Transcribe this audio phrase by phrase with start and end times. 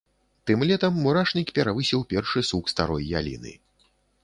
[0.49, 3.57] Тым летам мурашнік перавысіў першы сук старой яліны.